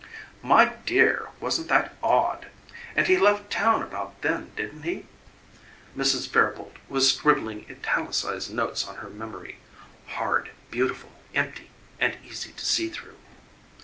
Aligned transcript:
"My 0.41 0.65
DEAR, 0.87 1.29
wasn't 1.39 1.67
that 1.67 1.95
ODD! 2.01 2.47
And 2.95 3.05
he 3.05 3.17
left 3.19 3.51
town 3.51 3.83
about 3.83 4.19
then 4.23 4.51
didn't 4.55 4.81
he?" 4.81 5.05
Mrs. 5.95 6.27
Fairboalt 6.27 6.77
was 6.89 7.13
scribbling 7.13 7.67
italicized 7.69 8.51
notes 8.51 8.87
on 8.87 8.95
her 8.95 9.11
memory 9.11 9.59
"hard, 10.07 10.49
beautiful, 10.71 11.11
empty, 11.35 11.69
and 11.99 12.17
easy 12.27 12.51
to 12.51 12.65
see 12.65 12.89
through." 12.89 13.17